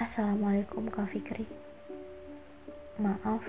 [0.00, 1.44] Assalamualaikum Kak Fikri.
[2.96, 3.44] Maaf.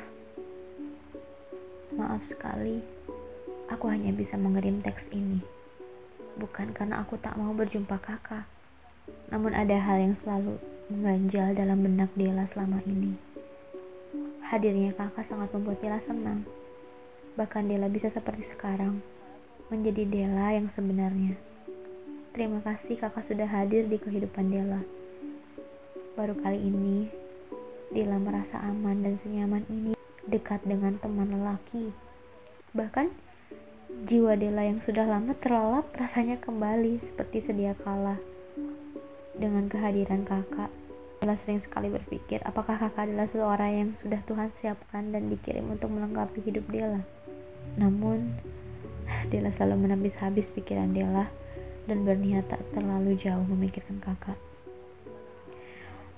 [1.95, 2.83] Maaf sekali.
[3.71, 5.39] Aku hanya bisa mengirim teks ini.
[6.35, 8.43] Bukan karena aku tak mau berjumpa kakak.
[9.31, 10.59] Namun ada hal yang selalu
[10.91, 13.15] mengganjal dalam benak Dela selama ini.
[14.43, 16.43] Hadirnya kakak sangat membuat Dela senang.
[17.39, 18.99] Bahkan Dela bisa seperti sekarang,
[19.71, 21.39] menjadi Dela yang sebenarnya.
[22.35, 24.83] Terima kasih kakak sudah hadir di kehidupan Dela.
[26.13, 27.09] Baru kali ini,
[27.89, 29.97] Dila merasa aman dan senyaman ini
[30.29, 31.89] dekat dengan teman lelaki.
[32.77, 33.09] Bahkan,
[34.05, 38.21] jiwa Dela yang sudah lama terlelap rasanya kembali seperti sedia kala.
[39.33, 40.69] Dengan kehadiran kakak,
[41.17, 45.89] Dela sering sekali berpikir apakah kakak adalah seseorang yang sudah Tuhan siapkan dan dikirim untuk
[45.89, 47.01] melengkapi hidup Dela.
[47.81, 48.37] Namun,
[49.33, 51.25] Dela selalu menepis habis pikiran Dela
[51.89, 54.37] dan berniat tak terlalu jauh memikirkan kakak.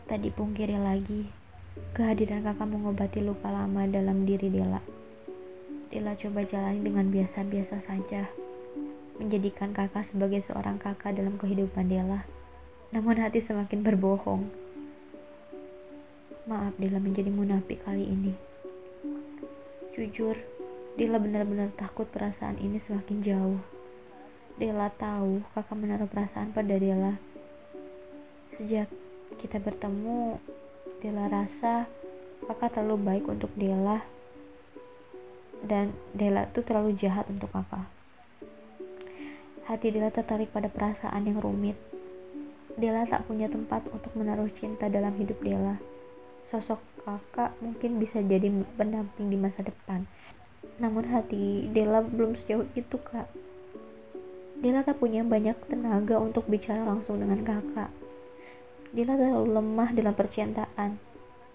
[0.06, 1.26] Tak dipungkiri lagi,
[1.98, 4.78] kehadiran kakak mengobati luka lama dalam diri Dela.
[5.90, 8.30] Dela coba jalani dengan biasa-biasa saja,
[9.18, 12.22] menjadikan kakak sebagai seorang kakak dalam kehidupan Dela.
[12.94, 14.46] Namun hati semakin berbohong.
[16.46, 18.38] Maaf Dela menjadi munafik kali ini.
[19.98, 20.38] Jujur,
[21.02, 23.62] Dela benar-benar takut perasaan ini semakin jauh.
[24.62, 27.18] Dela tahu kakak menaruh perasaan pada Dela.
[28.54, 28.86] Sejak
[29.40, 30.40] kita bertemu,
[31.04, 31.86] Dela rasa
[32.46, 34.02] kakak terlalu baik untuk Dela
[35.66, 37.88] dan Dela tuh terlalu jahat untuk kakak.
[39.66, 41.76] Hati Dela tertarik pada perasaan yang rumit.
[42.78, 45.82] Dela tak punya tempat untuk menaruh cinta dalam hidup Dela.
[46.54, 50.06] Sosok kakak mungkin bisa jadi pendamping di masa depan.
[50.78, 53.26] Namun hati Dela belum sejauh itu, Kak.
[54.62, 58.05] Dela tak punya banyak tenaga untuk bicara langsung dengan kakak
[58.96, 60.96] Dela terlalu lemah dalam percintaan.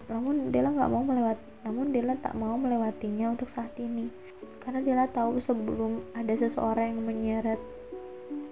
[0.05, 4.13] Namun Dela nggak mau melewat, namun Dela tak mau melewatinya untuk saat ini.
[4.61, 7.57] Karena Dela tahu sebelum ada seseorang yang menyeret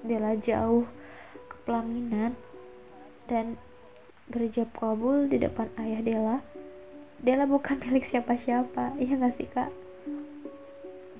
[0.02, 0.90] Dela jauh
[1.38, 2.34] ke pelaminan
[3.30, 3.62] dan
[4.26, 6.38] berjab kabul di depan ayah Dela.
[7.22, 9.70] Dela bukan milik siapa-siapa, iya nggak sih kak?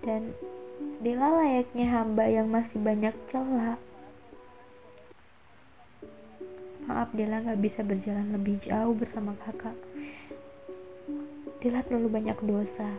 [0.02, 0.34] Dan
[1.06, 3.78] Dela layaknya hamba yang masih banyak celah
[6.90, 9.78] Maaf Dela gak bisa berjalan lebih jauh bersama kakak.
[11.62, 12.90] Dela terlalu banyak dosa.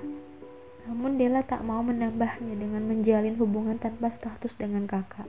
[0.87, 5.27] Namun Dela tak mau menambahnya dengan menjalin hubungan tanpa status dengan kakak.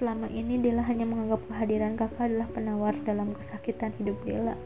[0.00, 4.56] Selama ini Dela hanya menganggap kehadiran kakak adalah penawar dalam kesakitan hidup Dela.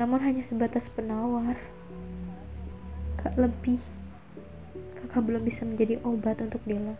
[0.00, 1.60] Namun hanya sebatas penawar.
[3.20, 3.84] Kak lebih.
[4.96, 6.96] Kakak belum bisa menjadi obat untuk Dela.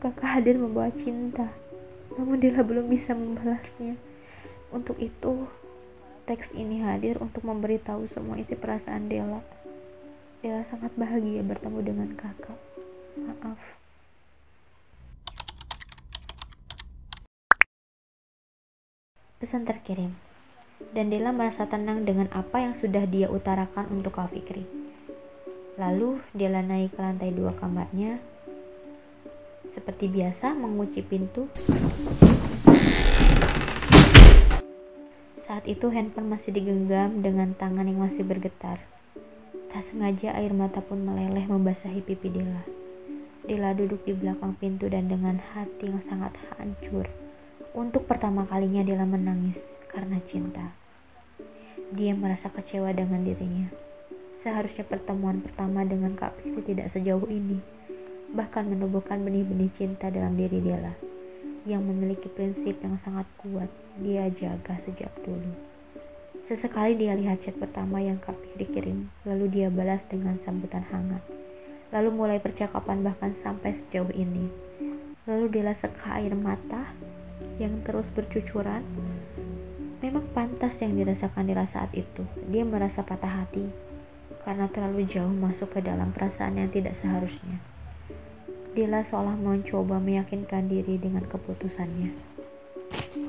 [0.00, 1.52] Kakak hadir membawa cinta
[2.16, 3.96] namun Dila belum bisa membalasnya.
[4.72, 5.48] Untuk itu,
[6.24, 9.44] teks ini hadir untuk memberitahu semua isi perasaan Dela.
[10.40, 12.58] Dela sangat bahagia bertemu dengan kakak.
[13.20, 13.60] Maaf.
[19.38, 20.16] Pesan terkirim.
[20.96, 24.66] Dan Dela merasa tenang dengan apa yang sudah dia utarakan untuk Kak Fikri.
[25.78, 28.31] Lalu Dela naik ke lantai dua kamarnya
[29.72, 31.48] seperti biasa mengunci pintu.
[35.42, 38.80] Saat itu handphone masih digenggam dengan tangan yang masih bergetar.
[39.72, 42.64] Tak sengaja air mata pun meleleh membasahi pipi Dela.
[43.42, 47.08] Dela duduk di belakang pintu dan dengan hati yang sangat hancur.
[47.72, 49.56] Untuk pertama kalinya Dela menangis
[49.88, 50.76] karena cinta.
[51.92, 53.72] Dia merasa kecewa dengan dirinya.
[54.44, 57.81] Seharusnya pertemuan pertama dengan Kak Fikri tidak sejauh ini
[58.32, 60.96] bahkan menumbuhkan benih-benih cinta dalam diri dia lah
[61.62, 63.70] yang memiliki prinsip yang sangat kuat
[64.02, 65.52] dia jaga sejak dulu.
[66.50, 71.22] Sesekali dia lihat chat pertama yang Kak Fikri kirim, lalu dia balas dengan sambutan hangat.
[71.94, 74.50] Lalu mulai percakapan bahkan sampai sejauh ini.
[75.28, 76.90] Lalu dia seka air mata
[77.62, 78.82] yang terus bercucuran.
[80.02, 82.26] Memang pantas yang dirasakan di saat itu.
[82.50, 83.70] Dia merasa patah hati
[84.42, 87.71] karena terlalu jauh masuk ke dalam perasaan yang tidak seharusnya.
[88.72, 92.08] Dila seolah mencoba meyakinkan diri dengan keputusannya.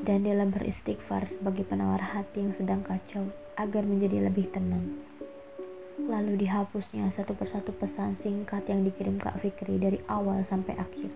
[0.07, 3.27] Dan Dila beristighfar sebagai penawar hati yang sedang kacau
[3.59, 5.03] agar menjadi lebih tenang.
[5.99, 11.11] Lalu dihapusnya satu persatu pesan singkat yang dikirim Kak Fikri dari awal sampai akhir.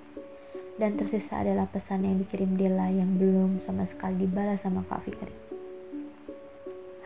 [0.76, 5.32] Dan tersisa adalah pesan yang dikirim Dela yang belum sama sekali dibalas sama Kak Fikri.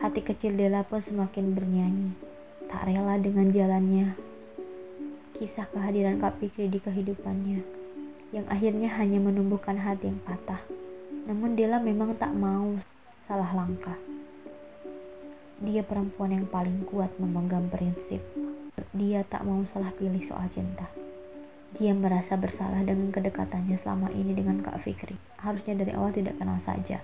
[0.02, 2.18] Hati kecil Dela pun semakin bernyanyi,
[2.66, 4.31] tak rela dengan jalannya
[5.42, 7.66] kisah kehadiran Kak Fikri di kehidupannya,
[8.30, 10.62] yang akhirnya hanya menumbuhkan hati yang patah.
[11.26, 12.78] Namun Dela memang tak mau
[13.26, 13.98] salah langkah.
[15.66, 18.22] Dia perempuan yang paling kuat memegang prinsip.
[18.94, 20.86] Dia tak mau salah pilih soal cinta.
[21.74, 25.18] Dia merasa bersalah dengan kedekatannya selama ini dengan Kak Fikri.
[25.42, 27.02] Harusnya dari awal tidak kenal saja.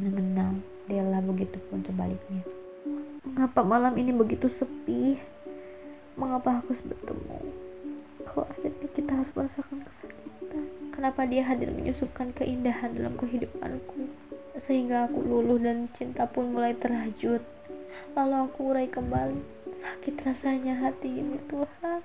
[0.00, 0.56] Mengenal
[0.88, 2.40] Dela begitu pun sebaliknya.
[3.28, 5.20] Mengapa malam ini begitu sepi?
[6.18, 7.38] Mengapa aku harus bertemu?
[8.26, 10.64] Kalau akhirnya kita harus merasakan kesakitan.
[10.90, 14.10] Kenapa dia hadir menyusupkan keindahan dalam kehidupanku?
[14.66, 17.38] Sehingga aku luluh dan cinta pun mulai terhajut.
[18.18, 19.70] Lalu aku urai kembali.
[19.78, 22.02] Sakit rasanya hati ini Tuhan.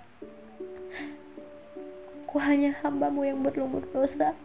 [2.30, 4.38] Aku hanya hambamu yang berlumur dosa.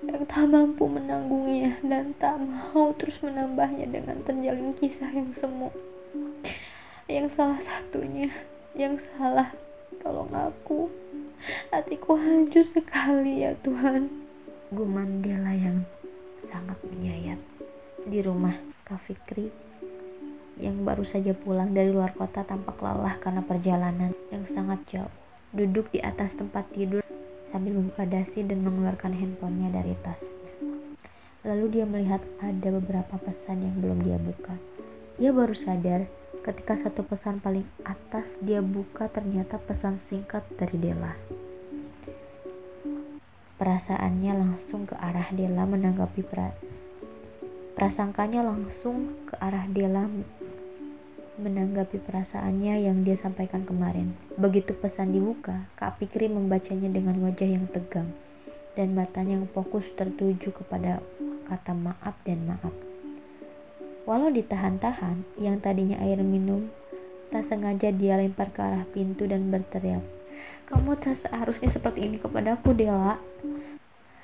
[0.00, 5.68] Yang tak mampu menanggungnya dan tak mau terus menambahnya dengan terjalin kisah yang semu.
[7.04, 8.32] Yang salah satunya,
[8.78, 9.50] yang salah,
[9.98, 10.86] tolong aku.
[11.74, 14.06] Hatiku hancur sekali ya Tuhan.
[14.70, 15.82] Guman Dela yang
[16.46, 17.42] sangat menyayat
[18.06, 18.54] di rumah
[18.86, 19.50] Kak Fikri
[20.62, 25.14] yang baru saja pulang dari luar kota tampak lelah karena perjalanan yang sangat jauh.
[25.50, 27.02] Duduk di atas tempat tidur
[27.50, 30.52] sambil membuka dasi dan mengeluarkan handphonenya dari tasnya.
[31.46, 34.54] Lalu dia melihat ada beberapa pesan yang belum dia buka.
[35.16, 36.06] Dia baru sadar
[36.42, 41.12] ketika satu pesan paling atas dia buka ternyata pesan singkat dari Dela.
[43.58, 46.54] Perasaannya langsung ke arah Dela menanggapi pra
[47.74, 50.06] prasangkanya langsung ke arah Dela
[51.38, 54.10] menanggapi perasaannya yang dia sampaikan kemarin.
[54.34, 58.10] Begitu pesan dibuka, Kak Pikri membacanya dengan wajah yang tegang
[58.74, 61.02] dan matanya yang fokus tertuju kepada
[61.46, 62.87] kata maaf dan maaf.
[64.08, 66.72] Walau ditahan-tahan, yang tadinya air minum,
[67.28, 70.00] tak sengaja dia lempar ke arah pintu dan berteriak,
[70.64, 73.20] Kamu tak seharusnya seperti ini kepadaku, Dela.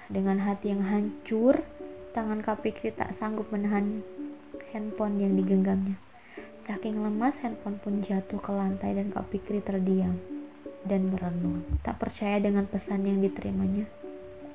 [0.09, 1.61] Dengan hati yang hancur,
[2.17, 4.01] tangan Kak Pikri tak sanggup menahan
[4.73, 6.01] handphone yang digenggamnya.
[6.65, 10.17] Saking lemas, handphone pun jatuh ke lantai dan Kak Fikri terdiam
[10.89, 11.61] dan merenung.
[11.85, 13.85] Tak percaya dengan pesan yang diterimanya,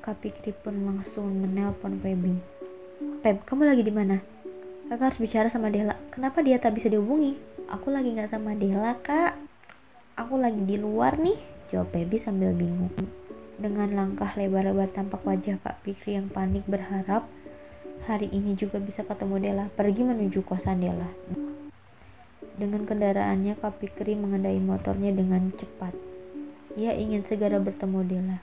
[0.02, 2.34] Kak Fikri pun langsung menelpon Feby.
[3.22, 4.39] Peb, kamu lagi di mana?
[4.90, 5.94] Kakak harus bicara sama Dela.
[6.10, 7.38] Kenapa dia tak bisa dihubungi?
[7.70, 9.38] Aku lagi nggak sama Dela, kak.
[10.18, 11.38] Aku lagi di luar nih,
[11.70, 12.90] jawab Feby sambil bingung.
[13.54, 17.22] Dengan langkah lebar-lebar tampak wajah Kak Fikri yang panik berharap
[18.10, 19.64] hari ini juga bisa ketemu Dela.
[19.78, 21.06] Pergi menuju kosan Dela.
[22.58, 25.94] Dengan kendaraannya, Kak Fikri mengendai motornya dengan cepat.
[26.74, 28.38] Ia ingin segera bertemu Dela.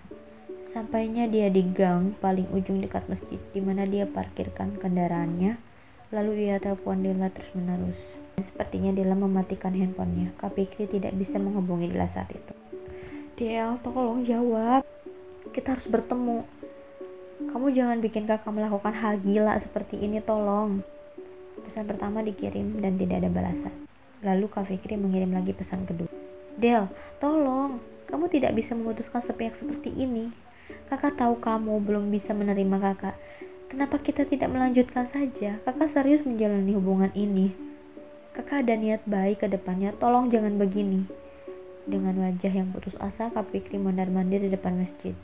[0.72, 5.67] Sampainya dia di gang paling ujung dekat masjid, di mana dia parkirkan kendaraannya.
[6.08, 8.00] Lalu ia telepon Dela terus-menerus.
[8.40, 10.32] Sepertinya Dela mematikan handphonenya.
[10.40, 12.54] Kak Fikri tidak bisa menghubungi Dela saat itu.
[13.36, 14.88] Del, tolong jawab.
[15.52, 16.48] Kita harus bertemu.
[17.52, 20.82] Kamu jangan bikin kakak melakukan hal gila seperti ini, tolong.
[21.68, 23.74] Pesan pertama dikirim dan tidak ada balasan.
[24.24, 26.10] Lalu Kak Fikri mengirim lagi pesan kedua.
[26.58, 26.90] Del,
[27.22, 27.78] tolong,
[28.08, 30.32] kamu tidak bisa memutuskan sepihak seperti ini.
[30.88, 33.16] Kakak tahu kamu belum bisa menerima kakak.
[33.68, 35.60] Kenapa kita tidak melanjutkan saja?
[35.64, 37.56] Kakak serius menjalani hubungan ini.
[38.36, 41.08] Kakak ada niat baik ke depannya, tolong jangan begini.
[41.88, 45.16] Dengan wajah yang putus asa, Kak Fikri mondar-mandir di depan masjid.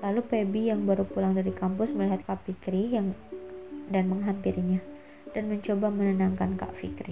[0.00, 3.12] Lalu Pebi yang baru pulang dari kampus melihat Kak Fikri yang
[3.92, 4.80] dan menghampirinya
[5.36, 7.04] dan mencoba menenangkan Kak Fikri.